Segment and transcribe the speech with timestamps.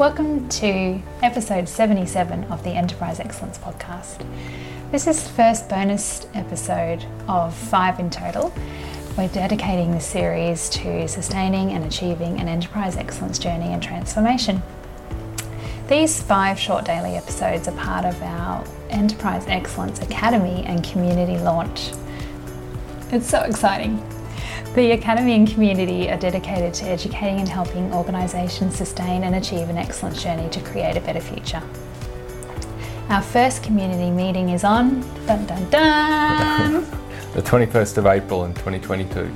[0.00, 4.26] Welcome to episode 77 of the Enterprise Excellence Podcast.
[4.90, 8.50] This is the first bonus episode of five in total.
[9.18, 14.62] We're dedicating this series to sustaining and achieving an enterprise excellence journey and transformation.
[15.86, 21.90] These five short daily episodes are part of our Enterprise Excellence Academy and community launch.
[23.12, 24.02] It's so exciting.
[24.74, 29.76] The Academy and community are dedicated to educating and helping organisations sustain and achieve an
[29.76, 31.60] excellence journey to create a better future.
[33.08, 36.80] Our first community meeting is on dun dun dun.
[37.34, 39.34] the 21st of April in 2022.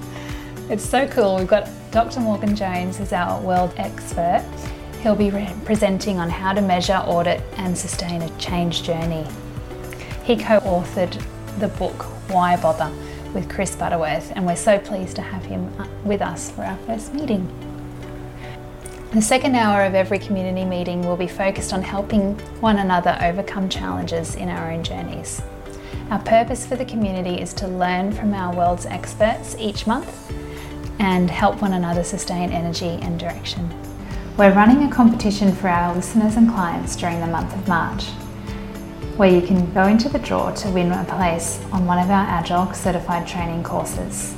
[0.70, 1.34] It's so cool.
[1.34, 2.20] We've got Dr.
[2.20, 4.45] Morgan Jones as our world expert.
[5.03, 9.27] He'll be re- presenting on how to measure, audit, and sustain a change journey.
[10.23, 11.20] He co authored
[11.59, 12.92] the book Why Bother
[13.34, 16.77] with Chris Butterworth, and we're so pleased to have him uh, with us for our
[16.87, 17.47] first meeting.
[19.12, 23.69] The second hour of every community meeting will be focused on helping one another overcome
[23.69, 25.42] challenges in our own journeys.
[26.11, 30.33] Our purpose for the community is to learn from our world's experts each month
[30.98, 33.69] and help one another sustain energy and direction.
[34.37, 38.06] We're running a competition for our listeners and clients during the month of March
[39.17, 42.27] where you can go into the draw to win a place on one of our
[42.27, 44.34] Agile certified training courses.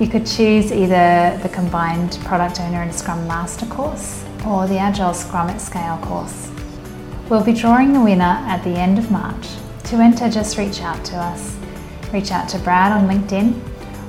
[0.00, 5.14] You could choose either the combined product owner and Scrum Master course or the Agile
[5.14, 6.50] Scrum at Scale course.
[7.28, 9.48] We'll be drawing the winner at the end of March.
[9.84, 11.56] To enter, just reach out to us.
[12.12, 13.60] Reach out to Brad on LinkedIn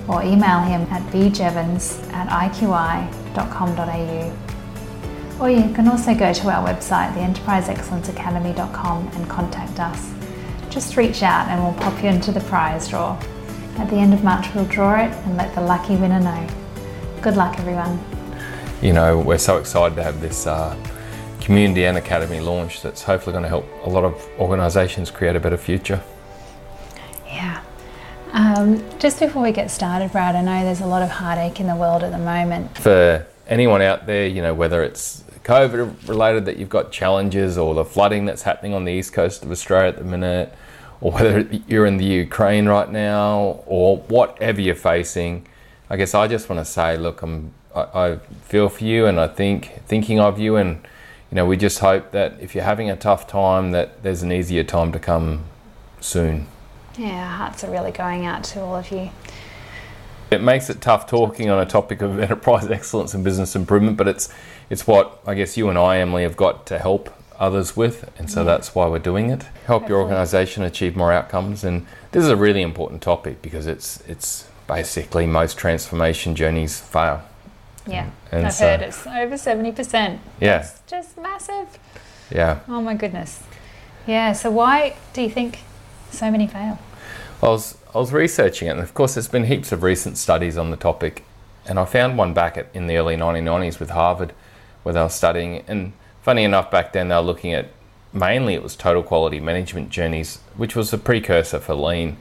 [0.08, 3.18] or email him at bjevons at iqi.com.au.
[5.40, 10.12] Or you can also go to our website, theenterpriseexcellenceacademy.com, and contact us.
[10.70, 13.20] Just reach out and we'll pop you into the prize draw.
[13.78, 16.48] At the end of March, we'll draw it and let the lucky winner know.
[17.22, 18.04] Good luck, everyone.
[18.82, 20.76] You know, we're so excited to have this uh,
[21.40, 25.40] community and academy launch that's hopefully going to help a lot of organisations create a
[25.40, 26.02] better future.
[27.28, 27.62] Yeah.
[28.34, 31.68] Um, just before we get started, Brad, I know there's a lot of heartache in
[31.68, 32.76] the world at the moment.
[32.78, 37.74] For anyone out there, you know, whether it's COVID related that you've got challenges or
[37.74, 40.54] the flooding that's happening on the east coast of Australia at the minute,
[41.00, 45.48] or whether you're in the Ukraine right now, or whatever you're facing,
[45.90, 49.22] I guess I just want to say, look, I'm, I, I feel for you, and
[49.22, 50.86] I think thinking of you, and
[51.32, 54.34] you know, we just hope that if you're having a tough time, that there's an
[54.34, 55.46] easier time to come
[56.02, 56.48] soon.
[56.98, 59.12] Yeah, our hearts are really going out to all of you.
[60.30, 64.10] It makes it tough talking on a topic of enterprise excellence and business improvement, but
[64.10, 64.28] it's
[64.70, 68.30] it's what I guess you and I, Emily, have got to help others with, and
[68.30, 68.46] so yeah.
[68.46, 69.44] that's why we're doing it.
[69.66, 74.02] Help your organisation achieve more outcomes, and this is a really important topic because it's
[74.08, 77.24] it's basically most transformation journeys fail.
[77.86, 80.20] Yeah, and I've so, heard it's over seventy percent.
[80.42, 81.80] Yeah, it's just massive.
[82.30, 82.60] Yeah.
[82.68, 83.44] Oh my goodness.
[84.06, 84.34] Yeah.
[84.34, 85.60] So why do you think
[86.12, 86.80] so many fail?
[87.42, 90.58] I was I was researching it, and of course, there's been heaps of recent studies
[90.58, 91.24] on the topic,
[91.66, 94.34] and I found one back at, in the early 1990s with Harvard
[94.88, 95.66] where they were studying.
[95.68, 97.68] And funny enough, back then they were looking at
[98.14, 102.16] mainly it was total quality management journeys, which was a precursor for lean.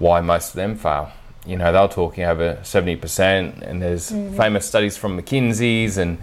[0.00, 1.12] Why most of them fail.
[1.46, 4.36] You know, they were talking over 70%, and there's mm-hmm.
[4.36, 6.18] famous studies from McKinsey's and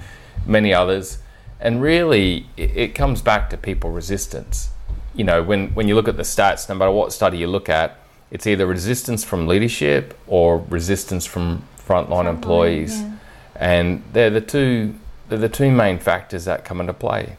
[0.45, 1.19] many others.
[1.61, 4.71] And really, it, it comes back to people resistance.
[5.13, 7.69] You know, when, when you look at the stats, no matter what study you look
[7.69, 7.97] at,
[8.31, 12.99] it's either resistance from leadership or resistance from frontline employees.
[12.99, 13.11] Yeah.
[13.55, 14.95] And they're the two
[15.29, 17.37] they're the two main factors that come into play.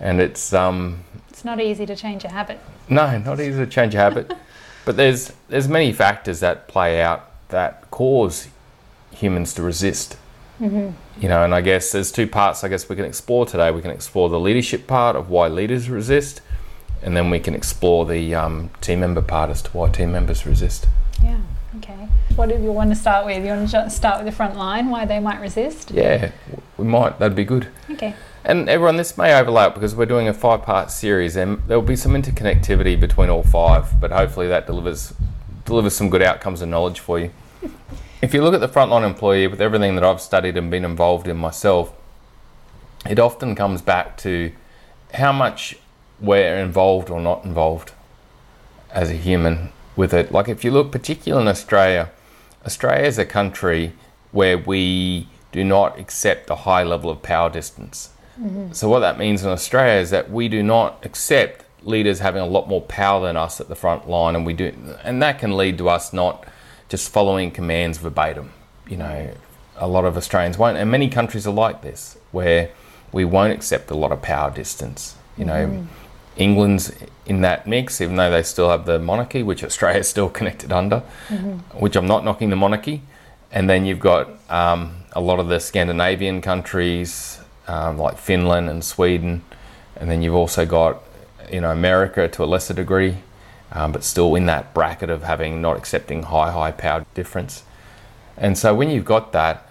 [0.00, 2.60] And it's um, it's not easy to change a habit.
[2.88, 4.32] No, not easy to change a habit.
[4.84, 8.48] but there's there's many factors that play out that cause
[9.12, 10.16] humans to resist.
[10.60, 10.90] Mm-hmm.
[11.20, 12.64] You know, and I guess there's two parts.
[12.64, 13.70] I guess we can explore today.
[13.70, 16.40] We can explore the leadership part of why leaders resist,
[17.02, 20.46] and then we can explore the um, team member part as to why team members
[20.46, 20.86] resist.
[21.22, 21.40] Yeah.
[21.78, 22.08] Okay.
[22.36, 23.44] What do you want to start with?
[23.44, 25.90] You want to start with the front line, why they might resist?
[25.90, 26.32] Yeah,
[26.76, 27.18] we might.
[27.18, 27.68] That'd be good.
[27.90, 28.14] Okay.
[28.44, 31.96] And everyone, this may overlap because we're doing a five-part series, and there will be
[31.96, 34.00] some interconnectivity between all five.
[34.00, 35.14] But hopefully, that delivers
[35.64, 37.30] delivers some good outcomes and knowledge for you.
[38.22, 41.28] if you look at the frontline employee, with everything that I've studied and been involved
[41.28, 41.94] in myself,
[43.08, 44.52] it often comes back to
[45.14, 45.76] how much
[46.20, 47.92] we're involved or not involved
[48.90, 50.32] as a human with it.
[50.32, 52.10] Like if you look particularly in Australia,
[52.64, 53.92] Australia is a country
[54.30, 58.10] where we do not accept a high level of power distance.
[58.40, 58.72] Mm-hmm.
[58.72, 62.46] So what that means in Australia is that we do not accept leaders having a
[62.46, 64.72] lot more power than us at the front line, and we do,
[65.02, 66.46] and that can lead to us not
[66.88, 68.52] just following commands verbatim.
[68.88, 69.34] You know,
[69.76, 72.70] a lot of Australians won't, and many countries are like this, where
[73.12, 75.16] we won't accept a lot of power distance.
[75.36, 75.86] You know,
[76.36, 76.92] England's
[77.26, 81.00] in that mix, even though they still have the monarchy, which Australia's still connected under,
[81.74, 83.02] which I'm not knocking the monarchy.
[83.50, 87.38] And then you've got um, a lot of the Scandinavian countries
[87.68, 89.42] um, like Finland and Sweden,
[89.96, 91.02] and then you've also got
[91.50, 93.18] you know America to a lesser degree,
[93.72, 97.62] um, but still in that bracket of having not accepting high high power difference.
[98.36, 99.68] And so when you've got that,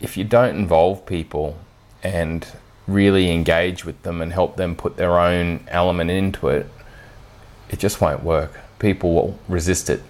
[0.00, 1.56] if you don't involve people
[2.02, 2.46] and
[2.92, 6.66] really engage with them and help them put their own element into it,
[7.68, 8.58] it just won't work.
[8.78, 10.02] People will resist it.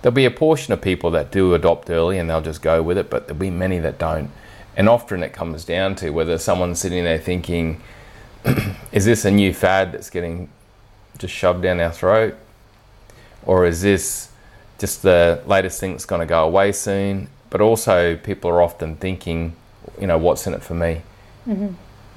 [0.00, 2.98] There'll be a portion of people that do adopt early and they'll just go with
[2.98, 4.30] it, but there'll be many that don't.
[4.76, 7.80] And often it comes down to whether someone's sitting there thinking,
[8.92, 10.48] is this a new fad that's getting
[11.18, 12.36] just shoved down our throat?
[13.44, 14.30] Or is this
[14.78, 17.28] just the latest thing that's going to go away soon?
[17.50, 19.56] But also, people are often thinking,
[20.00, 21.02] you know, what's in it for me?
[21.48, 21.72] Mm-hmm.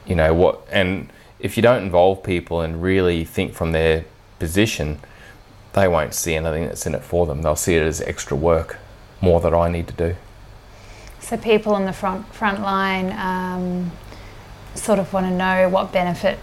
[0.05, 1.09] You know, what, and
[1.39, 4.05] if you don't involve people and really think from their
[4.39, 4.99] position,
[5.73, 7.41] they won't see anything that's in it for them.
[7.41, 8.77] They'll see it as extra work,
[9.21, 10.15] more that I need to do.
[11.19, 13.91] So people on the front front line um,
[14.75, 16.39] sort of want to know what benefit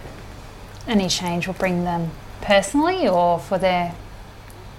[0.87, 3.93] any change will bring them personally or for their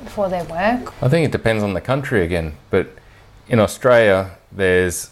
[0.07, 0.95] for their work.
[1.03, 2.89] I think it depends on the country again, but
[3.49, 5.11] in Australia, there's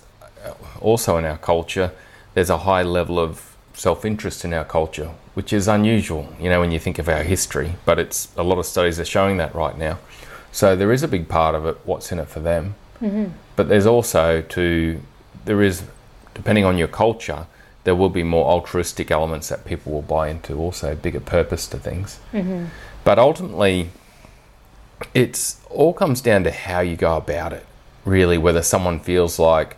[0.81, 1.93] also in our culture,
[2.35, 3.48] there's a high level of
[3.79, 7.23] self interest in our culture, which is unusual, you know, when you think of our
[7.23, 9.99] history, but it's a lot of studies are showing that right now.
[10.51, 12.75] So there is a big part of it, what's in it for them.
[13.01, 13.27] Mm-hmm.
[13.55, 15.01] But there's also to,
[15.45, 15.85] there is,
[16.35, 17.47] depending on your culture,
[17.85, 21.79] there will be more altruistic elements that people will buy into, also bigger purpose to
[21.79, 22.19] things.
[22.33, 22.67] Mm-hmm.
[23.05, 23.91] But ultimately,
[25.15, 27.65] it's all comes down to how you go about it,
[28.05, 29.77] really, whether someone feels like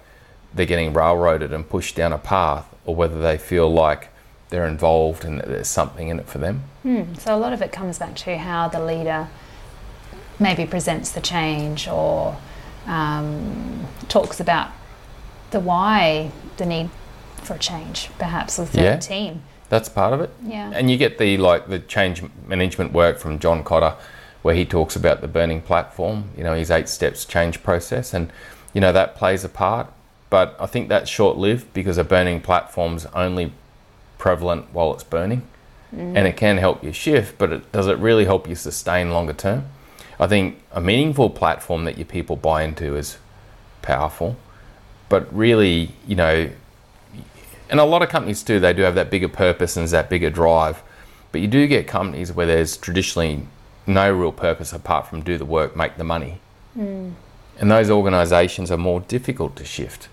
[0.54, 4.08] they're getting railroaded and pushed down a path, or whether they feel like
[4.48, 6.64] they're involved and that there's something in it for them.
[6.82, 7.14] Hmm.
[7.14, 9.28] So a lot of it comes back to how the leader
[10.40, 12.36] maybe presents the change or
[12.86, 14.70] um, talks about
[15.52, 16.90] the why, the need
[17.36, 18.96] for change, perhaps with the Yeah.
[18.96, 19.42] team.
[19.68, 20.30] That's part of it.
[20.44, 20.72] Yeah.
[20.74, 23.94] And you get the like the change management work from John Kotter,
[24.42, 26.30] where he talks about the burning platform.
[26.36, 28.32] You know, his eight steps change process, and
[28.74, 29.86] you know that plays a part.
[30.30, 33.52] But I think that's short lived because a burning platform's only
[34.16, 35.42] prevalent while it's burning,
[35.94, 36.16] mm.
[36.16, 37.36] and it can help you shift.
[37.36, 39.66] But it, does it really help you sustain longer term?
[40.20, 43.18] I think a meaningful platform that your people buy into is
[43.82, 44.36] powerful,
[45.08, 46.50] but really, you know,
[47.68, 50.30] and a lot of companies do, they do have that bigger purpose and that bigger
[50.30, 50.82] drive.
[51.32, 53.46] But you do get companies where there's traditionally
[53.86, 56.40] no real purpose apart from do the work, make the money.
[56.76, 57.14] Mm.
[57.58, 60.08] And those organisations are more difficult to shift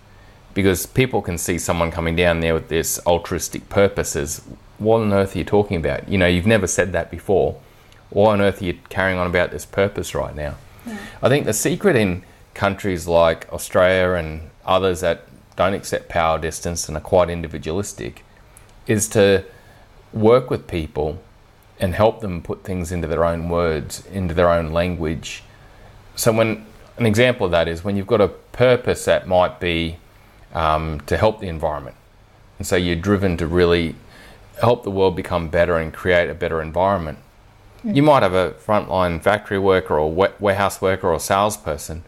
[0.58, 4.42] because people can see someone coming down there with this altruistic purposes.
[4.80, 6.10] What on earth are you talking about?
[6.10, 7.62] You know, you've never said that before.
[8.10, 10.56] Why on earth are you carrying on about this purpose right now?
[11.22, 12.24] I think the secret in
[12.56, 18.24] countries like Australia and others that don't accept power distance and are quite individualistic
[18.88, 19.46] is to
[20.12, 21.22] work with people
[21.80, 25.44] and help them put things into their own words, into their own language.
[26.16, 26.66] So, when
[26.98, 29.98] an example of that is when you've got a purpose that might be
[30.54, 31.96] um, to help the environment,
[32.58, 33.96] and so you're driven to really
[34.62, 37.20] help the world become better and create a better environment.
[37.84, 42.04] You might have a frontline factory worker or wa- warehouse worker or salesperson,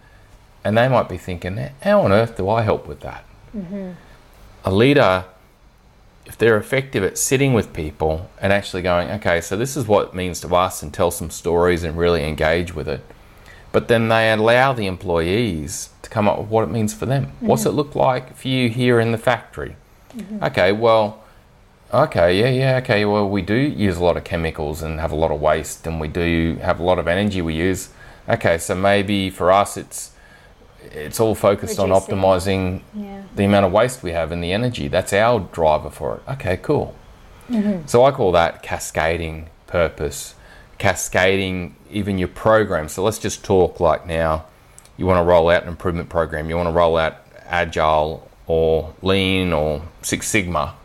[0.63, 3.23] and they might be thinking, How on earth do I help with that?
[4.65, 5.25] A leader,
[6.25, 10.09] if they're effective at sitting with people and actually going, Okay, so this is what
[10.09, 13.05] it means to us, and tell some stories and really engage with it,
[13.71, 17.31] but then they allow the employees to come up with what it means for them.
[17.39, 17.77] What's it mm-hmm.
[17.77, 19.75] look like for you here in the factory?
[20.15, 20.43] Mm-hmm.
[20.43, 21.23] Okay, well,
[21.91, 23.03] Okay, yeah, yeah, okay.
[23.03, 25.99] Well, we do use a lot of chemicals and have a lot of waste, and
[25.99, 27.89] we do have a lot of energy we use.
[28.27, 30.11] Okay, so maybe for us, it's
[30.91, 33.23] it's all focused on optimizing Yeah.
[33.35, 34.87] the amount of waste we have and the energy.
[34.87, 36.31] That's our driver for it.
[36.33, 36.93] Okay, cool.
[37.49, 37.87] Mm-hmm.
[37.87, 40.35] So I call that cascading purpose,
[40.79, 42.89] cascading even your program.
[42.89, 44.45] So let's just talk like now.
[44.97, 46.49] You want to roll out an improvement program.
[46.49, 50.75] You want to roll out agile or lean or Six Sigma.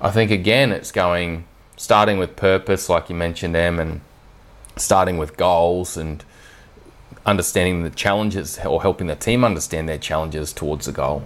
[0.00, 1.44] I think again it's going
[1.76, 4.00] starting with purpose, like you mentioned, Em, and
[4.76, 6.24] starting with goals and
[7.26, 11.22] understanding the challenges or helping the team understand their challenges towards the goal.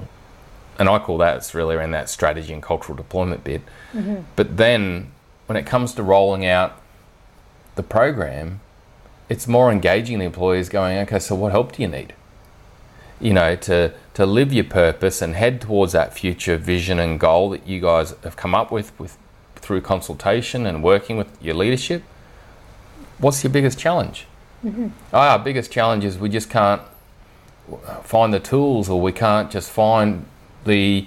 [0.79, 3.63] And I call that it's really around that strategy and cultural deployment bit.
[3.93, 4.23] Mm-hmm.
[4.37, 5.13] But then
[5.47, 6.82] when it comes to rolling out
[7.75, 8.61] the program,
[9.29, 12.15] it's more engaging the employees going, okay, so what help do you need?
[13.23, 17.51] you know, to, to live your purpose and head towards that future vision and goal
[17.51, 19.17] that you guys have come up with, with
[19.55, 22.03] through consultation and working with your leadership,
[23.19, 24.27] what's your biggest challenge?
[24.65, 24.89] Mm-hmm.
[25.13, 26.83] our biggest challenge is we just can't
[28.05, 30.25] find the tools or we can't just find
[30.65, 31.05] the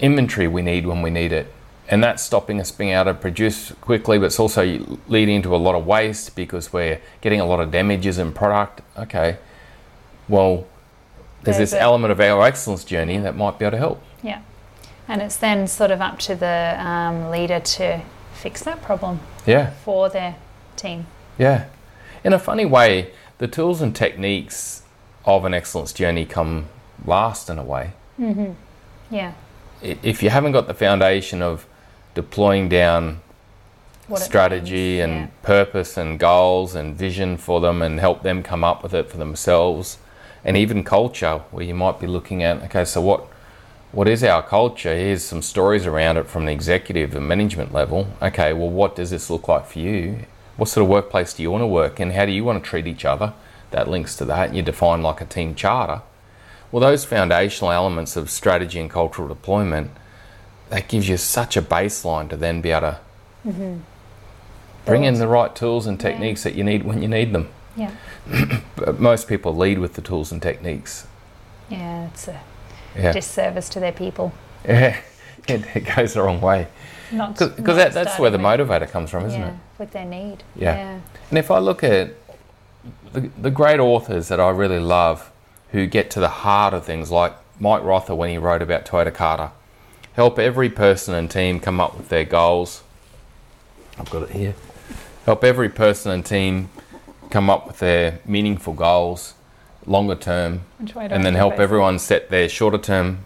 [0.00, 1.52] inventory we need when we need it.
[1.90, 5.58] And that's stopping us being able to produce quickly, but it's also leading into a
[5.58, 8.80] lot of waste because we're getting a lot of damages in product.
[8.96, 9.36] Okay,
[10.28, 10.66] well,
[11.42, 14.02] there's, this element of our excellence journey that might be able to help.
[14.22, 14.42] Yeah,
[15.08, 18.02] and it's then sort of up to the um, leader to
[18.34, 19.18] fix that problem.
[19.44, 19.70] Yeah.
[19.84, 20.36] For their
[20.76, 21.06] team.
[21.38, 21.66] Yeah
[22.24, 24.82] in a funny way, the tools and techniques
[25.24, 26.66] of an excellence journey come
[27.04, 27.92] last in a way.
[28.18, 28.52] Mm-hmm.
[29.10, 29.32] Yeah.
[29.82, 31.66] If you haven't got the foundation of
[32.14, 33.20] deploying down
[34.06, 35.28] what strategy and yeah.
[35.42, 39.16] purpose and goals and vision for them and help them come up with it for
[39.16, 39.98] themselves,
[40.44, 43.26] and even culture, where you might be looking at, okay, so what
[43.92, 44.94] what is our culture?
[44.94, 48.06] Here's some stories around it from the executive and management level.
[48.22, 50.26] Okay, well, what does this look like for you?
[50.60, 52.10] what sort of workplace do you want to work in?
[52.10, 53.32] How do you want to treat each other?
[53.70, 54.48] That links to that.
[54.48, 56.02] And you define like a team charter.
[56.70, 59.90] Well, those foundational elements of strategy and cultural deployment,
[60.70, 63.00] that gives you such a baseline to then be able to
[63.46, 63.78] mm-hmm.
[64.86, 66.50] bring in the right tools and techniques yeah.
[66.50, 67.48] that you need when you need them.
[67.76, 67.94] Yeah.
[68.76, 71.06] but most people lead with the tools and techniques.
[71.68, 72.40] Yeah, it's a
[72.96, 73.12] yeah.
[73.12, 74.32] disservice to their people.
[74.64, 75.00] Yeah,
[75.48, 76.68] it, it goes the wrong way.
[77.12, 79.54] Not because that, that's where the motivator comes from, isn't yeah, it?
[79.78, 80.44] With their need.
[80.54, 80.76] Yeah.
[80.76, 81.00] yeah.
[81.28, 82.14] And if I look at
[83.12, 85.32] the, the great authors that I really love
[85.72, 89.12] who get to the heart of things, like Mike Rother when he wrote about Toyota
[89.12, 89.50] Kata,
[90.20, 92.82] help every person and team come up with their goals.
[93.98, 94.54] I've got it here.
[95.24, 96.68] Help every person and team
[97.30, 99.32] come up with their meaningful goals,
[99.86, 103.20] longer term, and then help everyone set their shorter term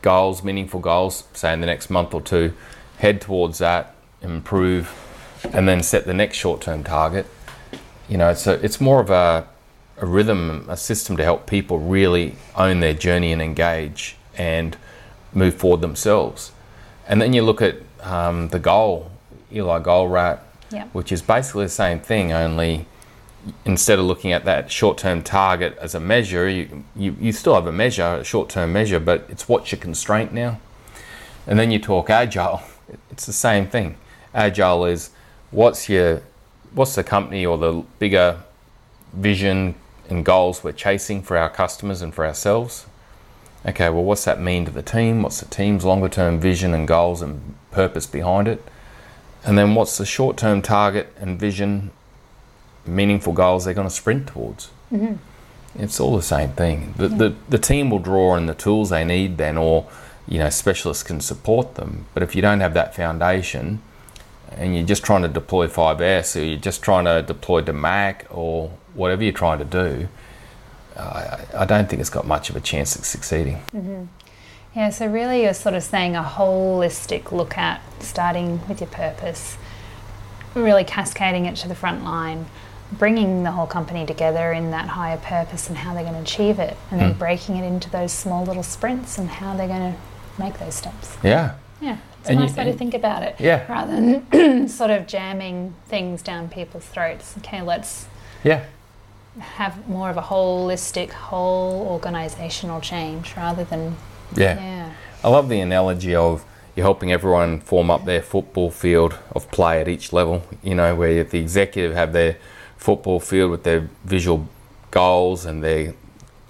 [0.00, 2.52] goals, meaningful goals, say in the next month or two,
[2.98, 4.94] head towards that, improve,
[5.52, 7.26] and then set the next short term target.
[8.08, 9.48] You know, it's, a, it's more of a,
[9.96, 14.76] a rhythm, a system to help people really own their journey and engage and
[15.32, 16.52] move forward themselves.
[17.06, 19.10] And then you look at um, the goal,
[19.52, 20.40] Eli Goldratt,
[20.92, 22.86] which is basically the same thing, only
[23.64, 27.66] instead of looking at that short-term target as a measure, you, you, you still have
[27.66, 30.60] a measure, a short-term measure, but it's what's your constraint now.
[31.46, 32.62] And then you talk agile,
[33.10, 33.96] it's the same thing.
[34.34, 35.10] Agile is
[35.50, 36.22] what's your
[36.72, 38.38] what's the company or the bigger
[39.14, 39.74] vision
[40.10, 42.84] and goals we're chasing for our customers and for ourselves.
[43.66, 45.22] Okay, well, what's that mean to the team?
[45.22, 48.62] What's the team's longer term vision and goals and purpose behind it?
[49.44, 51.90] And then what's the short term target and vision,
[52.86, 54.70] meaningful goals they're going to sprint towards?
[54.92, 55.14] Mm-hmm.
[55.82, 56.94] It's all the same thing.
[56.96, 57.16] The, yeah.
[57.16, 59.86] the, the team will draw on the tools they need then, or
[60.26, 62.06] you know specialists can support them.
[62.14, 63.82] But if you don't have that foundation,
[64.52, 68.26] and you're just trying to deploy 5S, or you're just trying to deploy to Mac,
[68.30, 70.08] or whatever you're trying to do,
[70.98, 73.56] I, I don't think it's got much of a chance of succeeding.
[73.74, 74.04] Mm-hmm.
[74.74, 79.56] Yeah, so really you're sort of saying a holistic look at starting with your purpose,
[80.54, 82.46] really cascading it to the front line,
[82.92, 86.58] bringing the whole company together in that higher purpose and how they're going to achieve
[86.58, 87.18] it, and then mm.
[87.18, 89.98] breaking it into those small little sprints and how they're going to
[90.38, 91.16] make those steps.
[91.22, 91.54] Yeah.
[91.80, 91.98] Yeah.
[92.20, 93.36] It's and a nice you, way to think about it.
[93.38, 93.70] Yeah.
[93.70, 97.36] Rather than sort of jamming things down people's throats.
[97.38, 98.06] Okay, let's
[98.44, 98.64] yeah
[99.40, 103.96] have more of a holistic, whole organisational change rather than
[104.36, 104.60] yeah.
[104.60, 104.92] yeah.
[105.24, 106.44] I love the analogy of
[106.76, 110.44] you're helping everyone form up their football field of play at each level.
[110.62, 112.36] You know, where the executive have their
[112.76, 114.48] football field with their visual
[114.90, 115.94] goals and their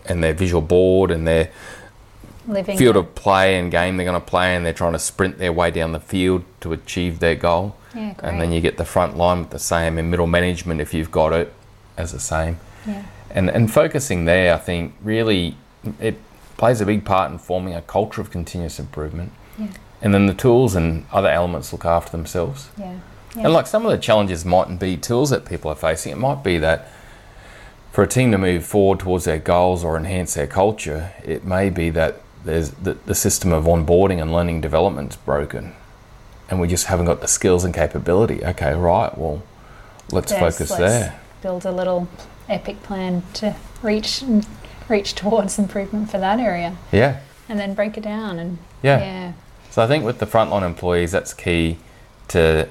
[0.04, 1.50] and their visual board and their
[2.46, 5.38] Living field of play and game they're going to play, and they're trying to sprint
[5.38, 7.76] their way down the field to achieve their goal.
[7.94, 10.94] Yeah, and then you get the front line with the same, and middle management if
[10.94, 11.52] you've got it
[11.96, 12.58] as the same.
[12.88, 13.04] Yeah.
[13.30, 15.56] And and focusing there, I think really
[16.00, 16.20] it
[16.56, 19.32] plays a big part in forming a culture of continuous improvement.
[19.58, 19.68] Yeah.
[20.00, 22.68] And then the tools and other elements look after themselves.
[22.78, 22.98] Yeah.
[23.36, 23.44] yeah.
[23.44, 26.12] And like some of the challenges mightn't be tools that people are facing.
[26.12, 26.88] It might be that
[27.92, 31.70] for a team to move forward towards their goals or enhance their culture, it may
[31.70, 35.74] be that there's the, the system of onboarding and learning development is broken
[36.48, 39.42] and we just haven't got the skills and capability okay right well
[40.12, 42.08] let's yes, focus let's there build a little
[42.48, 44.22] epic plan to reach
[44.88, 49.32] reach towards improvement for that area yeah and then break it down and yeah, yeah.
[49.70, 51.76] so i think with the frontline employees that's key
[52.26, 52.68] to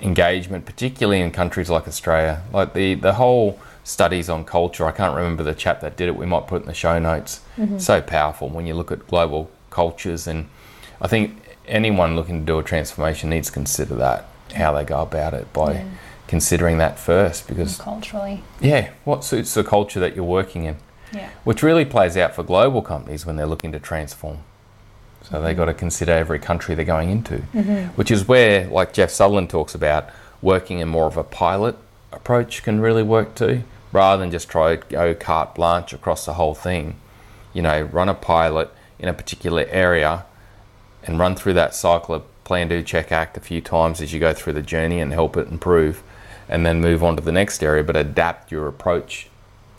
[0.00, 4.86] engagement particularly in countries like australia like the the whole studies on culture.
[4.86, 6.16] I can't remember the chap that did it.
[6.16, 7.40] We might put in the show notes.
[7.56, 7.78] Mm-hmm.
[7.78, 10.48] So powerful when you look at global cultures, and
[11.00, 15.00] I think anyone looking to do a transformation needs to consider that how they go
[15.00, 15.84] about it by Yeah.
[16.30, 17.48] Considering that first.
[17.48, 18.44] Because Culturally.
[18.60, 20.76] yeah, what suits the culture that you're working in,
[21.12, 21.28] Yeah.
[21.42, 24.38] which really plays out for global companies when they're looking to transform.
[25.24, 25.58] So they've mm-hmm.
[25.58, 27.88] got to consider every country they're going into, mm-hmm.
[27.96, 30.08] which is where, like Jeff Sutherland talks about,
[30.40, 31.76] working in more of a pilot
[32.12, 36.34] approach can really work too, rather than just try to go carte blanche across the
[36.34, 36.94] whole thing.
[37.52, 38.70] You know, run a pilot
[39.00, 40.24] in a particular area
[41.02, 44.20] and run through that cycle of plan, do, check, act a few times as you
[44.20, 46.02] go through the journey and help it improve,
[46.50, 49.28] and then move on to the next area, but adapt your approach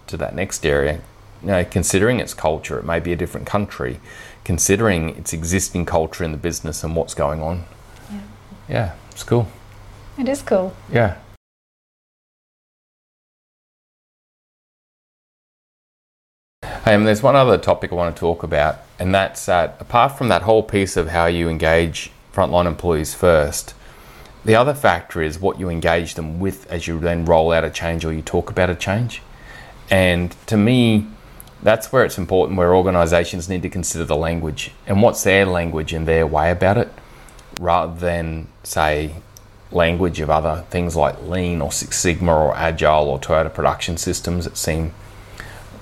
[0.08, 1.02] to that next area.
[1.42, 4.00] You know, considering its culture, it may be a different country,
[4.46, 7.66] considering its existing culture in the business and what's going on.
[8.10, 8.22] Yeah.
[8.70, 9.48] Yeah, it's cool.
[10.18, 10.74] It is cool.
[10.92, 11.18] Yeah.
[16.64, 20.18] Hey, and there's one other topic I want to talk about, and that's that apart
[20.18, 23.74] from that whole piece of how you engage frontline employees first,
[24.44, 27.70] the other factor is what you engage them with as you then roll out a
[27.70, 29.22] change or you talk about a change.
[29.90, 31.08] And to me,
[31.64, 35.94] that's where it's important where organizations need to consider the language and what's their language
[35.94, 36.92] and their way about it
[37.60, 39.16] rather than say
[39.72, 44.44] language of other things like lean or six sigma or agile or toyota production systems
[44.44, 44.94] that seem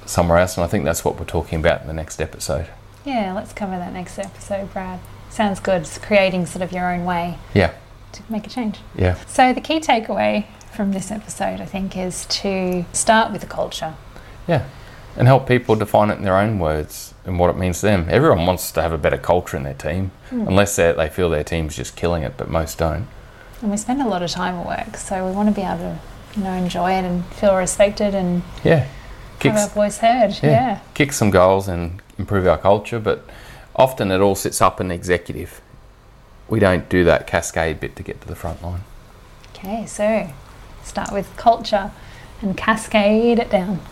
[0.06, 2.68] somewhere else and i think that's what we're talking about in the next episode
[3.06, 5.00] Yeah, let's cover that next episode, Brad.
[5.30, 5.84] Sounds good.
[5.84, 7.74] It's creating sort of your own way yeah
[8.14, 8.80] to make a change.
[8.96, 13.48] yeah So, the key takeaway from this episode, I think, is to start with the
[13.48, 13.96] culture.
[14.48, 14.66] yeah
[15.18, 18.06] and help people define it in their own words and what it means to them
[18.10, 20.48] everyone wants to have a better culture in their team hmm.
[20.48, 23.08] unless they they feel their team's just killing it but most don't
[23.62, 25.80] And we spend a lot of time at work, so we want to be able
[25.80, 26.00] to,
[26.38, 28.86] you know, enjoy it and feel respected and yeah
[29.44, 30.38] have our voice heard.
[30.44, 30.80] Yeah.
[30.94, 33.26] kick some goals and improve our culture, but
[33.76, 35.62] often it all sits up in the executive.
[36.50, 38.82] We don't do that cascade bit to get to the front line.
[39.50, 40.30] Okay, so
[40.84, 41.92] start with culture
[42.42, 43.80] and cascade it down.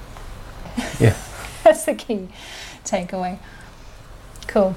[0.99, 1.15] Yeah.
[1.63, 2.27] That's the key
[2.85, 3.39] takeaway.
[4.47, 4.75] Cool.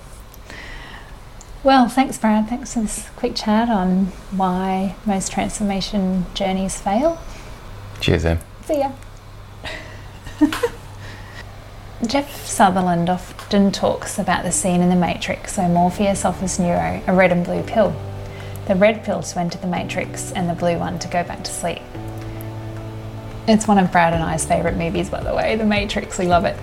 [1.62, 2.48] Well, thanks, Brad.
[2.48, 7.20] Thanks for this quick chat on why most transformation journeys fail.
[8.00, 8.38] Cheers, Em.
[8.64, 8.92] See ya.
[12.06, 17.12] Jeff Sutherland often talks about the scene in The Matrix where Morpheus offers Neo a
[17.12, 17.94] red and blue pill.
[18.68, 21.50] The red pill to enter the Matrix and the blue one to go back to
[21.50, 21.82] sleep.
[23.46, 26.18] It's one of Brad and I's favourite movies, by the way, The Matrix.
[26.18, 26.56] We love it.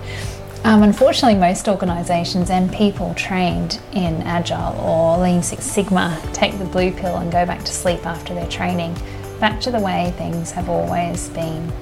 [0.64, 6.64] Um, unfortunately, most organisations and people trained in Agile or Lean Six Sigma take the
[6.64, 8.96] blue pill and go back to sleep after their training,
[9.38, 11.72] back to the way things have always been.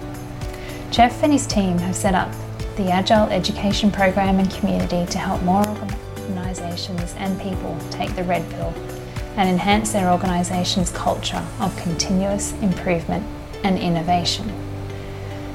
[0.91, 2.31] Jeff and his team have set up
[2.77, 8.49] the Agile Education Program and community to help more organisations and people take the red
[8.51, 8.75] pill
[9.37, 13.25] and enhance their organisation's culture of continuous improvement
[13.65, 14.53] and innovation.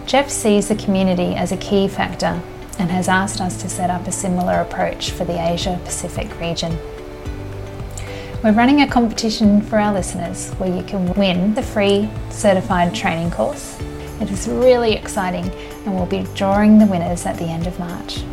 [0.07, 2.41] Jeff sees the community as a key factor
[2.79, 6.75] and has asked us to set up a similar approach for the Asia Pacific region.
[8.43, 13.29] We're running a competition for our listeners where you can win the free certified training
[13.29, 13.79] course.
[14.21, 15.49] It is really exciting
[15.86, 18.23] and we'll be drawing the winners at the end of March.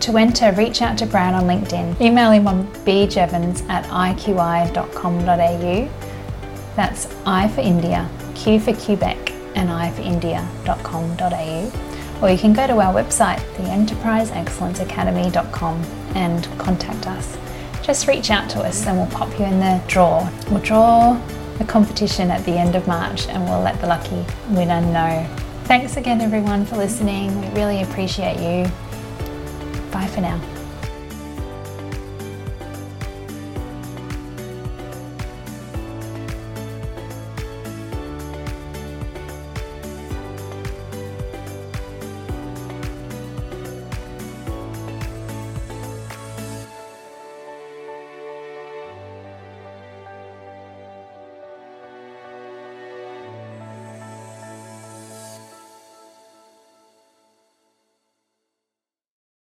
[0.00, 2.00] To enter, reach out to Brown on LinkedIn.
[2.00, 5.88] Email him on bjevons at iqi.com.au.
[6.76, 11.72] That's I for India, Q for Quebec, and I for India.com.au.
[12.22, 15.82] Or you can go to our website, theenterpriseexcellenceacademy.com,
[16.14, 17.36] and contact us.
[17.82, 20.30] Just reach out to us and we'll pop you in the draw.
[20.50, 21.18] We'll draw
[21.60, 25.26] the competition at the end of March and we'll let the lucky winner know.
[25.64, 27.38] Thanks again, everyone, for listening.
[27.38, 28.64] We really appreciate you.
[29.92, 30.59] Bye for now.